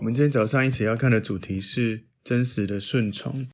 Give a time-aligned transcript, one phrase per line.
[0.00, 3.46] 我们今天早上一起要看的主题是真实的顺从。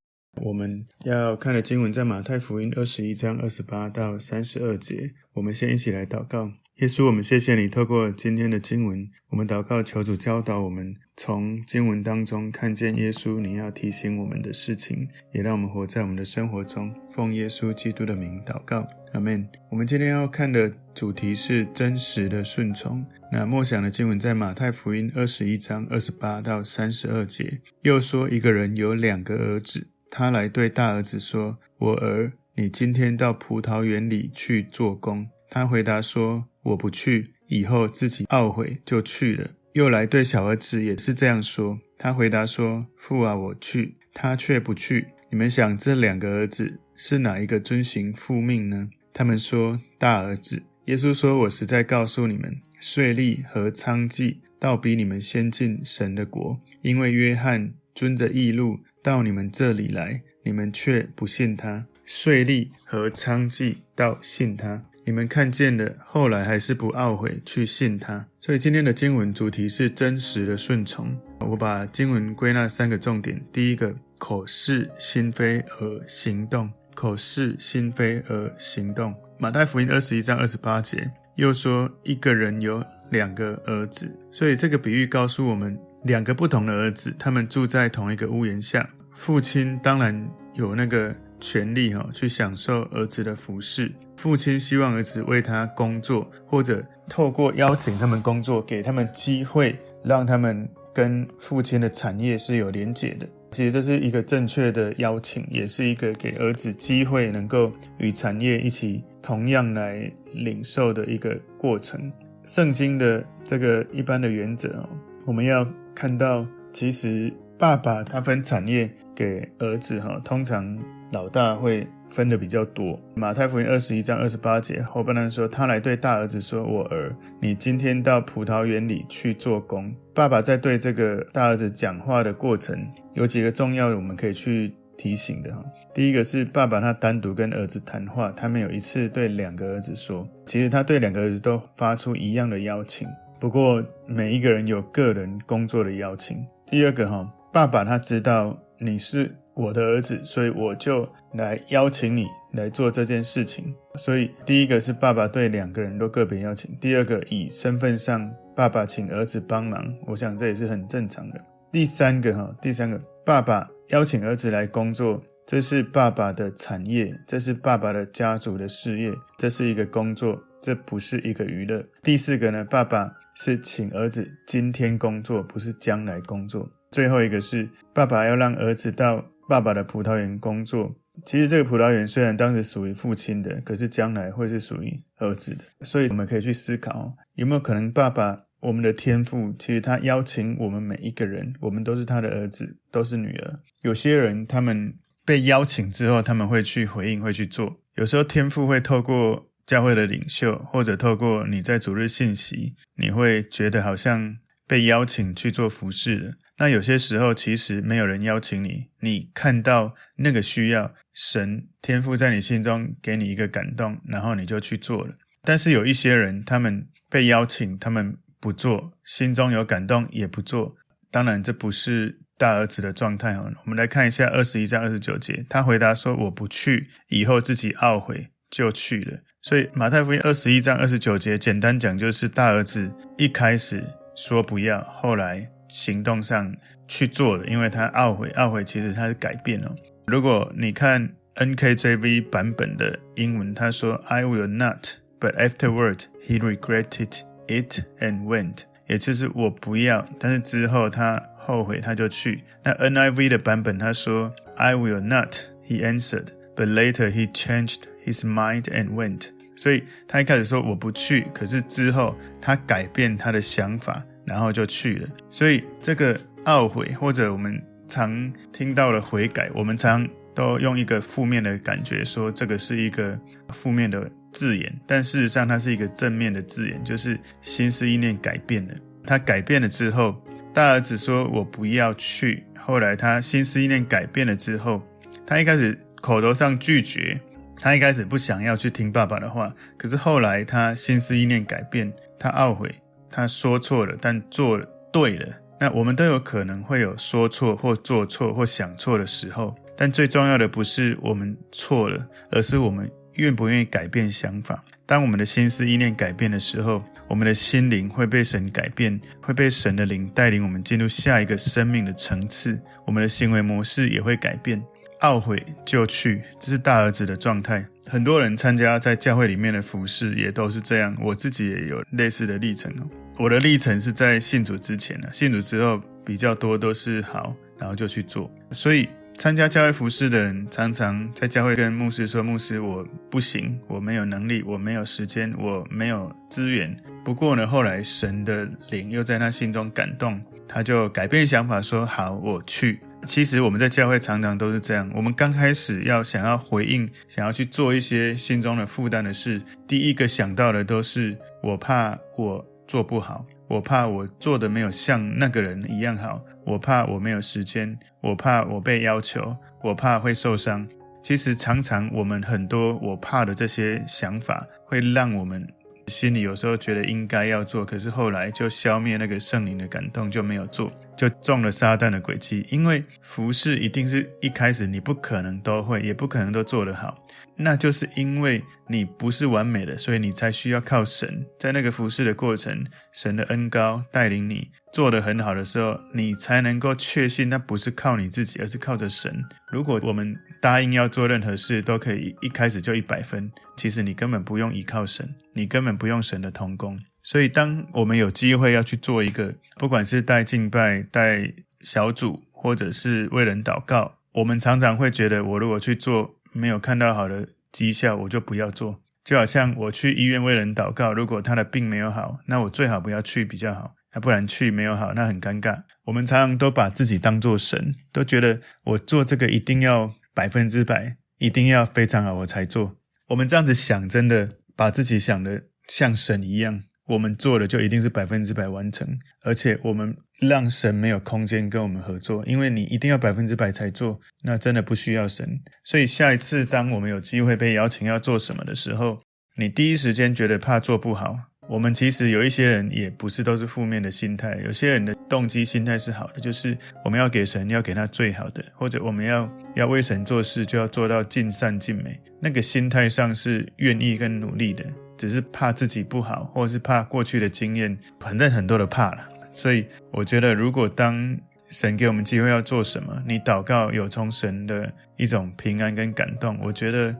[0.44, 5.12] 我们要看的经文在马太福音二十一章二十八到三十二节。
[5.32, 6.52] 我们先一起来祷告。
[6.76, 16.94] 耶稣，我们谢谢你，透过今天的经文，我们祷告，求主教导我们，从经文当中看见耶稣你要提醒我们的事情，也让我们活在我们的生活中。
[17.10, 18.86] 奉耶稣基督的名祷告，
[19.16, 19.48] 阿门。
[19.70, 23.02] 我们今天要看的主题是真实的顺从。
[23.32, 27.58] 那默想的经文在马太福音二十一章二十八到三十二节。
[27.80, 39.48] 又说，一个人有两个儿子，他来对大儿子说：“我儿，你今天到葡萄园里去做工。”他回答说：“我不去。”以后自己懊悔，就去了。
[39.72, 41.78] 又来对小儿子也是这样说。
[41.96, 45.06] 他回答说：“父啊，我去。”他却不去。
[45.30, 48.88] 你们想，这两个儿子是哪一个遵行父命呢？
[49.18, 56.60] 他们说：“大儿子。”耶稣说：“我实在告诉你们，税吏和娼妓倒比你们先进神的国。
[56.82, 68.26] 因为约翰遵着义路到你们这里来，你们却不信他；税吏和娼妓倒信他。”你们看见的，后来还是不懊悔去信他。
[68.38, 71.16] 所以今天的经文主题是真实的顺从。
[71.40, 79.14] 我把经文归纳三个重点：第一个，口是心非而行动；口是心非而行动。
[79.38, 84.10] 马太福音二十一章二十八节又说，一个人有两个儿子。
[84.32, 91.14] 所以这个比喻告诉我们，两个不同的儿子，他们住在同一个屋檐下，父亲当然有那个。
[91.38, 93.92] 权利哈，去享受儿子的服侍。
[94.16, 103.28] 父亲希望儿子为他工作，或者透过邀请他们工作，给他们机会，让他们跟父亲的产业是有连结的。
[103.50, 112.12] 其实这是一个正确的邀请，也是一个给儿子机会能够与产业一起同样来领受的一个过程。
[112.46, 114.88] 圣经的这个一般的原则哦，
[115.24, 120.78] 我们要看到，其实爸爸他分产业给儿子哈，通常。
[121.12, 122.98] 老大会分的比较多。
[123.14, 135.62] 马太福音二十一章二十八节后半段说，他来对大儿子说：“我儿，你今天到葡萄园里去做工。”爸爸在对这个大儿子讲话的过程，有几个重要的我们可以去提醒的哈。
[135.92, 140.26] 第一个是爸爸他单独跟儿子谈话，他没有一次对两个儿子说。
[140.46, 143.06] 其实他对两个儿子都发出一样的邀请，
[143.38, 146.38] 不过每一个人有个人工作的邀请。
[146.66, 149.34] 第二个哈，爸爸他知道你是。
[149.56, 153.74] 我的儿子，所以我就来邀请你来做这件事情。
[153.96, 161.40] 所以第一个是爸爸对两个人都个别邀请，第二个以身份上爸爸请儿子帮忙，我想这也是很正常的。
[161.72, 171.82] 第三个哈，第三个爸爸邀请儿子来工作，这是爸爸的产业，这是爸爸的家族的事业，这是一个工作，这不是一个娱乐。
[172.02, 176.68] 第四个呢，爸爸是请儿子今天工作，不是将来工作。
[176.90, 179.24] 最后一个是爸爸要让儿子到。
[179.48, 185.64] 爸爸的葡萄园工作，其实这个葡萄园虽然当时属于父亲的，可是将来会是属于儿子的。
[185.82, 193.60] 所以我们可以去思考，有没有可能爸爸，我们的天赋，其实他邀请我们每一个人，我们都是他的儿子，都是女儿。
[193.82, 197.80] 有些人他们被邀请之后，他们会去回应，会去做。
[197.94, 204.36] 有时候天赋会透过教会的领袖，或者透过你在主日信息，你会觉得好像
[204.66, 206.34] 被邀请去做服事的。
[206.58, 215.16] 那有些时候，其实没有人邀请你，你看到那个需要，神天赋在你心中给你一个感动，然后你就去做了。
[215.42, 220.76] 但是有一些人，他们被邀请，他们不做，心中有感动也不做。
[221.10, 223.52] 当然，这不是大儿子的状态哦。
[223.64, 233.84] 我们来看一下二十一章二十九节，他回答说：“我不去，以后自己懊悔就去了。”所以马太福音二十一章二十九节，简单讲就是大儿子一开始
[234.16, 235.55] 说不要，后来。
[235.76, 236.56] 行动上
[236.88, 239.76] 去做的，因为他懊悔，懊悔其实他是改变了。
[240.06, 244.86] 如果你看 NKJV 版本的英文，他说 I will not,
[245.20, 252.42] but afterward he regretted it and went，也就是我不要，但是之后他后悔，他就去。
[252.64, 259.28] 那 NIV 的版本他说 I will not, he answered, but later he changed his mind and went。
[259.54, 264.02] 所以他一开始说我不去，可是之后他改变他的想法。
[264.26, 273.18] 然后就去了，所以这个懊悔，或者我们常听到的悔改，我们常都用一个负面的感觉说这个是一个
[273.50, 278.74] 负面的字眼，但事实上它是一个正面的字眼，就是心思意念改变了。
[279.06, 280.20] 他改变了之后，
[280.52, 284.82] 大儿子说我不要去，后来他心思意念改变了之后，
[285.24, 287.20] 他一开始口头上拒绝，
[287.60, 292.74] 他一开始不想要去听爸爸的话，可是后来他心思意念改变，他懊悔。
[293.16, 294.60] 他说错了，但做
[294.92, 295.26] 对了，
[295.58, 304.62] 那我们都有可能会有说错或做错或想错的时候，但最重要的不是我们错了，而是我们愿不愿意改变想法。
[304.84, 312.60] 当我们的心思意念改变的时候，我们的心灵会被神改变，会被神的灵带领我们进入下一个生命的层次。
[312.84, 314.62] 我们的行为模式也会改变。
[315.00, 317.64] 懊悔就去，这是大儿子的状态。
[317.86, 320.96] 很多人参加在教会里面的服事，也都是这样。
[321.00, 322.88] 我自己也有类似的历程哦。
[323.18, 328.30] 我的历程是在信主之前呢，信主之后比较多都是好，然后就去做。
[328.52, 328.88] 所以。
[329.18, 353.24] 参加教会服事的人，常常在教会跟牧师说：“牧师，我不行，我没有能力，我没有时间，我没有资源。”不过呢，后来神的灵又在他心中感动，他就改变想法，说：“好，我去。”其实我们在教会常常都是这样，我们刚开始要想要回应，想要去做一些心中的负担的事，第一个想到的都是我怕我做不好。
[353.48, 360.66] 我怕我做的没有像那个人一样好，我怕我没有时间，我怕我被要求，我怕会受伤。
[361.00, 365.46] 其实常常我们很多我怕的这些想法，会让我们
[365.86, 372.46] 心里有时候觉得应该要做，可是后来就消灭那个圣灵的感动，就没有做，就中了撒旦的诡计。
[372.50, 376.94] 因为服事一定是一开始你不可能都会，也不可能都做得好。
[377.38, 382.64] 那就是因为你不是完美的，所以你才需要靠神，在那个服事的过程，
[382.94, 389.22] 神的恩高带领你做得很好的时候，你才能够确信那不是靠你自己，而是靠着神。
[389.52, 396.78] 如果我们答应要做任何事都可以一开始就一百分，其实你根本不用依靠神，你根本不用神的同工。
[397.06, 406.16] 所以，当我们有机会要去做一个，不管是带敬拜、带小组，或者是为人祷告，我们常常会觉得，我如果去做。
[406.32, 408.82] 没有看到好的绩效，我就不要做。
[409.02, 413.74] 就好像我去医院为人祷告，如果他的病没有好，那我最好不要去比较好。
[413.94, 415.62] 那不然去没有好，那很尴尬。
[415.84, 422.76] 我们常常都把自己当做神，都觉得我做这个一定要百分之百，一定要非常好我才做。
[423.08, 426.60] 我们这样子想，真的把自己想得像神一样。
[426.86, 428.86] 我们做的就一定是百分之百完成，
[429.22, 435.40] 而且我们让神没有空间跟我们合作，因为你一定要百分之百才做，那真的不需要神。
[435.64, 439.00] 所以下一次当我们有机会被邀请要做什么的时候，
[439.36, 441.16] 你第一时间觉得怕做不好。
[441.48, 454.64] 我们其实有一些人也不是都是负面的心态，有些人的动机心态是好的，就是我们要给神要给他最好的，或者我们要要为神做事就要做到尽善尽美，那个心态上是愿意跟努力的。
[454.96, 459.08] 只是怕自己不好，或者是怕过去的经验，反正很多的怕了。
[459.32, 461.18] 所以我觉得，如果当
[461.50, 466.96] 神给我们机会要做什么，你祷告有从神的一种平安跟感动，我觉得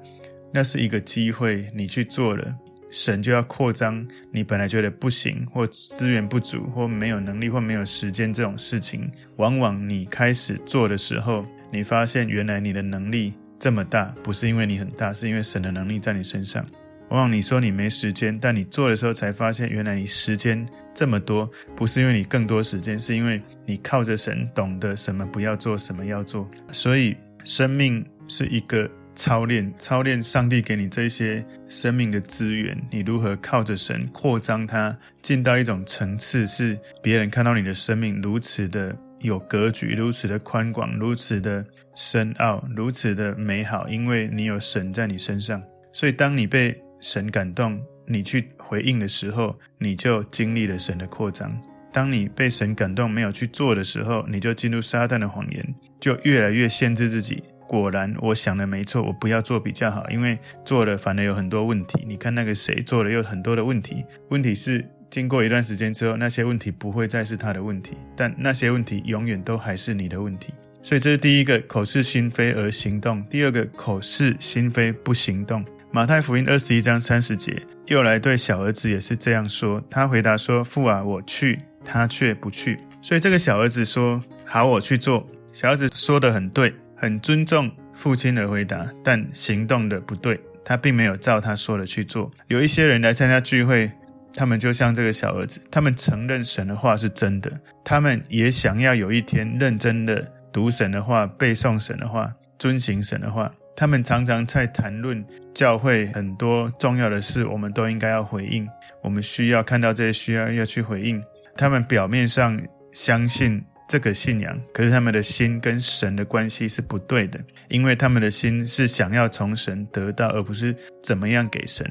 [0.52, 2.54] 那是一个机会，你去做了，
[2.90, 16.64] 神就要扩张你本来觉得不行，或资源不足，或没有能力，或没有时间这种事情，往往你开始做的时候，你发现原来你的能力这么大，不是因为你很大，是因为神的能力在你身上。
[17.08, 26.50] 往往你说你没时间，但你做的时候才发现，原来你时间这么多，不是因为你更多时间，是因为你靠着神懂得什么不要做，什么要做。
[26.72, 41.64] 所以生命是一个操练，操练上帝给你这些生命的资源，你如何靠着神扩张它，进到一种层次，是别人看到你的生命如此的有格局，如此的宽广，如此的
[41.94, 45.62] 深奥，如此的美好，因为你有神在你身上。
[45.92, 51.56] 所以当你被神感动你去回应的时候，你就经历了神的扩张。
[51.92, 57.42] 当你被神感动没有去做的时候，你就进入撒旦的谎言，就越来越限制自己。
[57.66, 62.04] 果然，我想的没错，我不要做比较好，因为做了反而有很多问题。
[62.06, 70.52] 你看那个谁做了有很多的问题，问题是经过一段时间之后，那些问题不会再是他的问题，但那些问题永远都还是你的问题。
[70.82, 75.64] 所以这是第一个，口是心非而行动；第二个，口是心非不行动。
[75.96, 79.82] 马太福音二十一章三十节，又来对小儿子也是这样说。
[79.88, 82.78] 他回答说：“父啊，我去。”他却不去。
[83.00, 92.30] 所以这个小儿子说：“好，我去做。”小儿子说得很对，很尊重父亲的回答，但行动的不对，他并没有照他说的去做。
[92.48, 93.90] 有一些人来参加聚会，
[94.34, 97.50] 他们就像这个小儿子，他们承认神的话是真的，
[97.82, 103.50] 他们也想要有一天认真的读神的话、背诵神的话、遵行神的话。
[103.76, 108.66] 他们常常在谈论教会很多重要的事，我们都应该要回应。
[109.02, 111.22] 我们需要看到这些需要要去回应。
[111.56, 112.60] 他们表面上
[112.92, 121.86] 相信这个信仰，可是他们的心跟神的关系是不对的，因为他们的心是想要从神得到，而不是怎么样给神。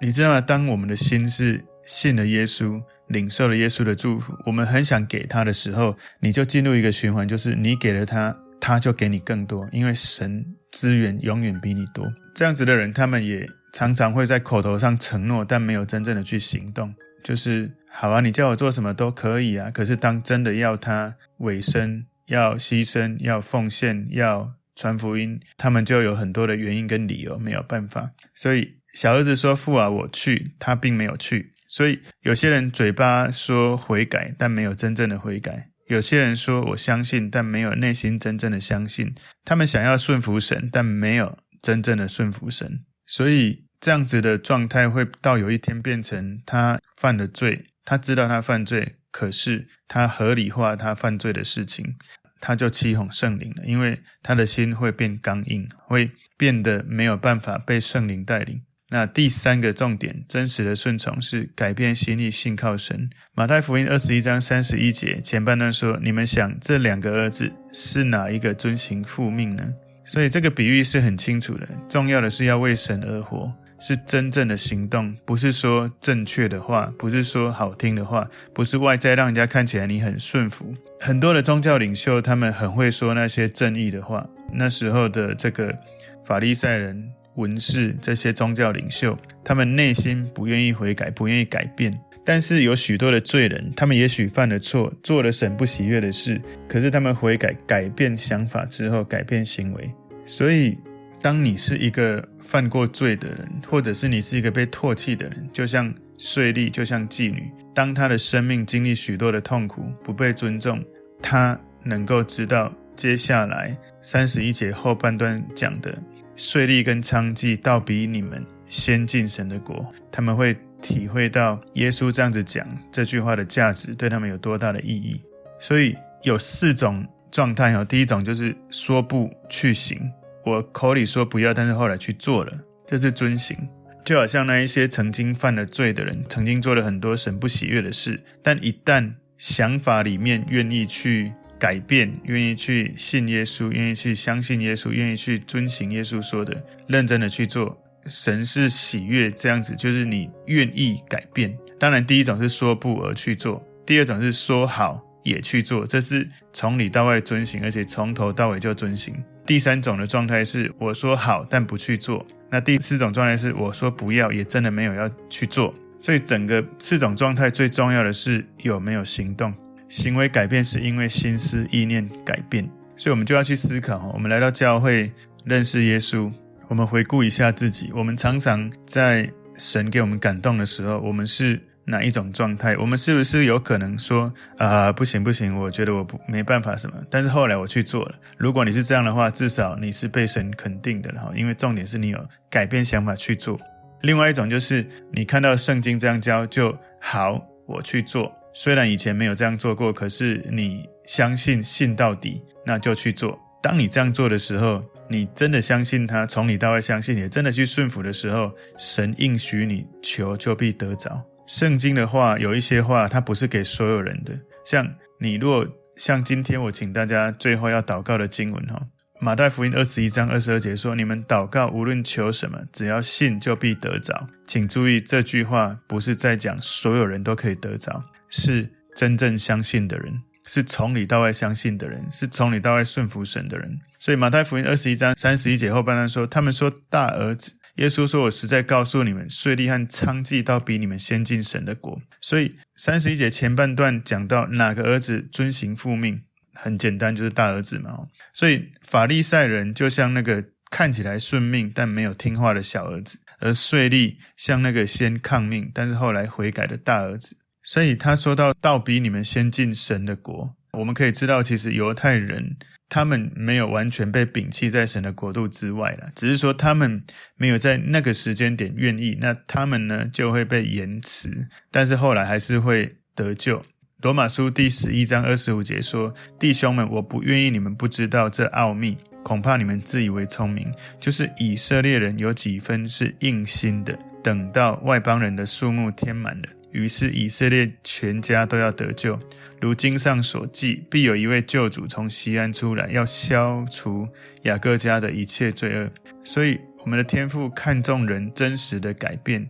[0.00, 0.40] 你知道？
[0.40, 12.04] 当我们的心是信了耶稣，领受了耶稣的祝福，我们很想给他的时候，你就进入一个循环，就是你给了他，他就给你更多，因为神资源永远比你多。
[12.34, 16.94] 这样子的人，他们也常常会在口头上承诺，但没有真正的去行动。
[17.22, 28.12] 就是好啊，你叫我做什么都可以啊，可是当真的要他委身、要牺牲、要奉献、要传福音，他们就有很多的原因跟理由，没有办法。
[28.34, 31.52] 所以小儿子说：“父啊，我去。”他并没有去。
[31.66, 39.14] 所以有些人嘴巴说悔改，但没有真正的悔改；有些人说我相信，但没有内心真正的相信。
[39.44, 42.80] 他们想要顺服神，但没有真正的顺服神。
[43.06, 51.94] 所以这样子的状态会到有一天变成他犯了罪，他知道他犯罪，可是他合理化他犯罪的事情，
[52.40, 58.62] 他就欺哄圣灵了，因为他的心会变刚硬，会变得没有办法被圣灵带领。
[58.88, 63.10] 那第三个重点，真实的顺从是改变心意，信靠神。
[63.34, 69.64] 马太福音二十一章三十一节前半段说：“你们想这两个儿子是哪一个遵行父命呢？”
[70.06, 71.66] 所以这个比喻是很清楚的。
[71.88, 80.72] 重要的是要为神而活，是真正的行动，不是说正确的话，不是说好听的话，不是外在让人家看起来你很顺服。
[81.00, 84.24] 很多的宗教领袖他们很会说那些正义的话。
[84.52, 85.76] 那时候的这个
[86.24, 87.10] 法利赛人。
[87.36, 91.98] 文士这些宗教领袖，他们内心不愿意悔改，不愿意改变。
[92.24, 99.94] 但是有许多的罪人，他们也许犯了错，做了神不喜悦的事，可是他们悔改，改变想法之后，改变行为。
[100.26, 100.76] 所以，
[101.22, 110.82] 当你是一个犯过罪的人，或者是你是一个被唾弃的人，就像税吏，就像妓女，当他的生命经历许多的痛苦，不被尊重，
[111.22, 115.96] 他能够知道接下来三十一节后半段讲的。
[116.36, 125.20] 税吏跟娼妓倒比你们先进神的国，他们会体会到耶稣这样子讲这句话的价值对他们有多大的意义。
[125.58, 129.98] 所以有四种状态哦，第一种就是说不去行，
[130.44, 132.52] 我口里说不要，但是后来去做了，
[132.86, 133.56] 这是遵行。
[134.04, 141.32] 就好像那一些曾经犯了罪的人，曾经做了很多神不喜悦的事，但一旦想法里面愿意去。
[141.58, 151.56] 改变，愿意去信耶稣，愿意去相信耶稣，愿意去遵行耶稣说的，认真的去做，神是喜悦这样子，就是你愿意改变。
[151.78, 159.14] 当然，第一种是说不而去做，第二种是说好也去做，这是从里到外遵行，而且从头到尾就遵行。
[159.44, 165.72] 第三种的状态是我说好但不去做，那第四种状态是我说不要也真的没有要去做。
[165.98, 169.52] 所以整个四种状态最重要的是有没有行动。
[169.88, 174.10] 行为改变是因为心思意念改变，所以我们就要去思考。
[174.14, 175.12] 我们来到教会
[175.44, 176.32] 认识耶稣，
[176.68, 177.90] 我们回顾一下自己。
[177.94, 182.76] 我们常常在神给我们感动的时候，我们是哪一种状态？
[182.76, 186.96] 我们是不是有可能说啊，不行不行，我觉得我不没办法什么？
[187.08, 188.14] 但是后来我去做了。
[188.36, 193.56] 如果你是这样的话，至少你是被神肯定的然后，因为重点是你有改变想法去做。
[194.02, 198.32] 另外一种就是你看到圣经这样教就好，我去做。
[198.58, 203.38] 虽然以前没有这样做过，可是你相信信到底，那就去做。
[203.62, 211.22] 当你这样做的时候，你真的相信他，从里到外相信，也真的去顺服的时候，神应许你求就必得着。
[211.46, 214.32] 圣经的话有一些话，它不是给所有人的。
[214.64, 218.80] 像你若像今天我请大家最后要祷告的经文哈，
[219.20, 228.02] 马太福音二十一章二十二节说：“你们祷告无论求什么，只要信就必得着。”请注意这句话不是在讲所有人都可以得着。
[228.28, 233.78] 是真正相信的人，是从里到外相信的人，是从里到外顺服神的人。
[233.98, 246.22] 所以马太福音二十一章三十一节后半段说：“他们说大儿子，耶稣说，我实在告诉你们，税吏和娼妓倒比你们先进神的国。”所以三十一节前半段讲到哪个儿子遵行父命，
[246.54, 247.90] 很简单，就是大儿子嘛。
[248.32, 257.36] 所以法利赛人就像那个看起来顺命但没有听话的小儿子，而税吏像那个先抗命但是后来悔改的大儿子。
[257.66, 262.56] 所以他说到，倒比你们先进神的国，我们可以知道，其实犹太人
[262.88, 267.02] 他们没有完全被摒弃在神的国度之外了，只是说他们
[267.34, 273.60] 没有在那个时间点愿意，那他们呢就会被延迟，但是后来还是会得救。
[274.00, 280.70] 罗马书第十一章二十五节说：“弟兄们，我不愿意你们不知道这奥秘，恐怕你们自以为聪明，
[281.00, 289.18] 就是以色列人有几分是硬心的，等到外邦人的数目填满了。”于是以色列全家都要得救，
[289.60, 294.06] 如经上所记，必有一位救主从西安出来，要消除
[294.42, 295.90] 雅各家的一切罪恶。
[296.24, 299.48] 所以我们的天父看重人真实的改变，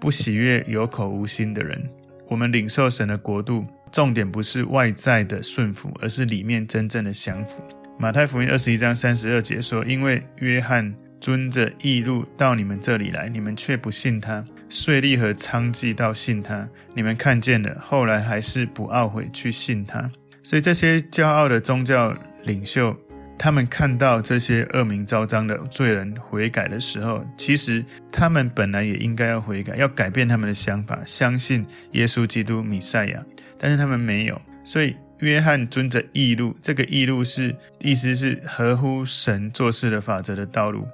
[0.00, 1.88] 不喜悦有口无心的人。
[2.28, 7.62] 我们领受神的国度，重点不是外在的顺服，而是里面真正的降服。
[7.98, 20.10] 马太福音二十一章三十二节说：“因为约翰遵着义路到你们这里来，你们却不信他；税吏和娼妓到信他，你们看见了，后来还是不懊悔去信他。”
[20.42, 22.96] 所以这些骄傲的宗教领袖。
[23.36, 33.22] 他们看到这些恶名昭彰的罪人悔改的时候，其实他们本来也应该要悔改，要改变他们的想法，相信耶稣基督弥赛亚，
[33.58, 34.40] 但是他们没有。
[34.62, 40.86] 所以约翰遵着义路，这个义路是意思是合乎神做事的法则的道路。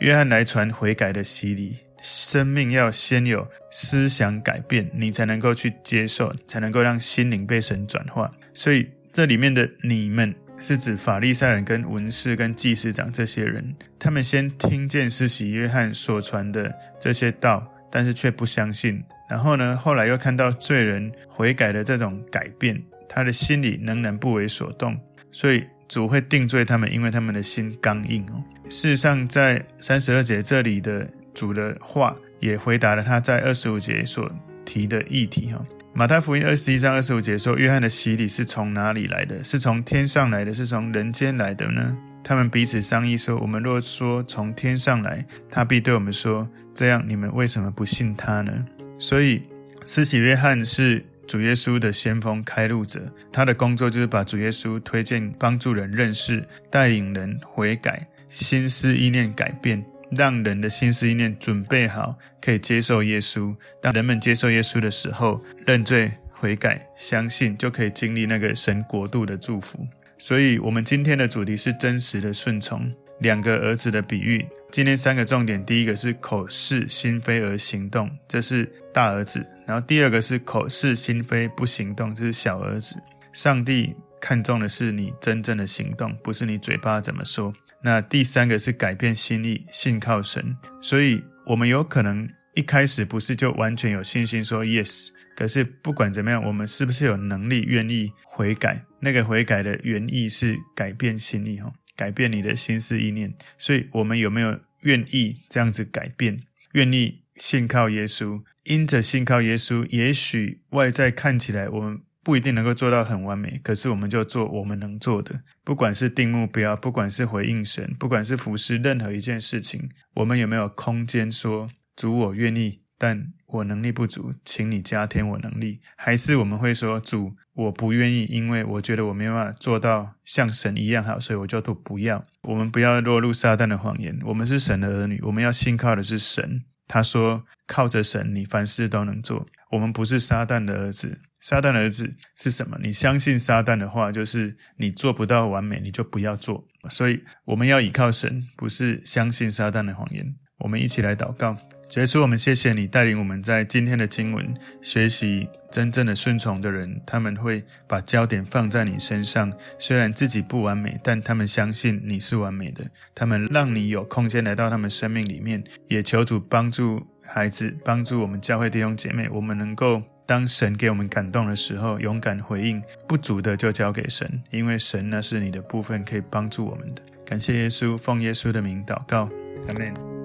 [0.00, 8.30] 约翰来传悔改的洗礼，生命要先有思想改变，你才能够去接受，才能够让心灵被神转化。
[8.54, 10.34] 所以这里面的你们。
[10.58, 19.04] 是指法利赛人、跟文士、跟祭司长这些人，他们先听见施洗约翰所传的这些道，但是却不相信。
[19.28, 24.98] 然后呢，后来又看到罪人悔改的这种改变，他的心里仍然不为所动，
[25.30, 28.42] 所以主会定罪他们，因为他们的心刚硬哦。
[28.70, 34.28] 事实上，在三十二节这里的主的话，也回答了他在二十五节所
[34.64, 35.62] 提的议题哈。
[35.92, 39.44] 马太福音二十一章二十五节说：“约翰的洗礼是从哪里来的？
[39.44, 48.52] 是从天上来的，是从人间来的呢？”他们彼此商议说：“我们若说从天上来，他必对我们说：这样你们为什么不信他呢？”
[48.98, 49.42] 所以，
[49.84, 59.84] 施洗约翰是主耶稣的先锋开路者，他的工作就是把主耶稣推荐、帮助人认识、带领人悔改、心思意念改变。
[60.10, 63.54] 让人的心思意念准备好，可以接受耶稣。
[63.80, 69.86] 当人们接受耶稣的时候，认罪悔改，相信，就可以经历那个神国度的祝福。
[70.18, 72.92] 所以，我们今天的主题是真实的顺从。
[73.20, 82.96] 两个儿子的比喻，今天三个重点：第一个是口是心非而行动，这是大儿子；然后第二个是口是心非不行动，这是小儿子。
[83.32, 87.54] 上帝看重的是你真正的行动，不是你嘴巴怎么说。
[87.82, 90.56] 那第三个是改变心意，信靠神。
[90.80, 98.84] 所以，我们有可能一开始不是就完全有信心说 yes，可是不管怎么样，我们是不是有能力愿意悔改？
[99.00, 103.32] 那个悔改的原意是改变心意，哈，改变你的心思意念。
[103.58, 106.40] 所以，我们有没有愿意这样子改变？
[106.72, 108.42] 愿意信靠耶稣？
[108.64, 112.00] 因着信靠耶稣，也许外在看起来我们。
[112.26, 115.42] 不一定能够做到很完美，可是我们就做我们能做的。
[115.62, 125.80] 不管是定目标，不管是回应神，不管是服侍任何一件事情，我们有没有空间说主，我愿意，但我能力不足，请你加添我能力？
[125.96, 132.26] 还是我们会说主，我不愿意，因为我觉得我没办法做到像神一样好，所以我就都不要。
[132.42, 134.18] 我们不要落入撒旦的谎言。
[134.24, 136.64] 我们是神的儿女，我们要信靠的是神。
[136.88, 139.46] 他说靠着神，你凡事都能做。
[139.70, 141.20] 我们不是撒旦的儿子。
[141.46, 142.76] 撒旦的儿子是什么？
[142.82, 146.66] 你相信撒旦的话，就是你做不到完美，你就不要做。
[146.90, 150.34] 所以我们要依靠神，不是相信撒旦的谎言。
[150.58, 151.56] 我们一起来祷告，
[151.88, 159.52] 主耶稣，我们谢谢你带领我们在今天的经文学习真正的顺从的人，他们会把焦点放在你身上。
[159.78, 162.84] 虽然自己不完美，但他们相信你是完美的。
[163.14, 170.02] 他们让你有空间来到他们生命里面，也求主帮助孩子，帮助我们教会弟兄姐妹，我们能够。
[170.26, 177.02] 当神给我们感动的时候，勇敢回应，不足的就交给神，因为神那是你的部分，可以帮助我们的。
[177.24, 179.30] 感谢耶稣，奉耶稣的名祷告，
[179.68, 180.15] 阿门。